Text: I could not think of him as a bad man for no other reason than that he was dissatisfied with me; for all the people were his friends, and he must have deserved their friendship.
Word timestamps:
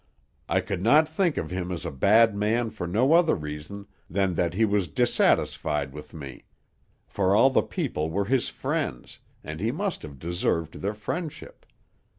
I 0.49 0.61
could 0.61 0.81
not 0.81 1.07
think 1.07 1.37
of 1.37 1.51
him 1.51 1.71
as 1.71 1.85
a 1.85 1.91
bad 1.91 2.35
man 2.35 2.71
for 2.71 2.87
no 2.87 3.13
other 3.13 3.35
reason 3.35 3.85
than 4.09 4.33
that 4.33 4.55
he 4.55 4.65
was 4.65 4.87
dissatisfied 4.87 5.93
with 5.93 6.11
me; 6.11 6.45
for 7.05 7.35
all 7.35 7.51
the 7.51 7.61
people 7.61 8.09
were 8.09 8.25
his 8.25 8.49
friends, 8.49 9.19
and 9.43 9.59
he 9.59 9.69
must 9.71 10.01
have 10.01 10.17
deserved 10.17 10.81
their 10.81 10.95
friendship. 10.95 11.67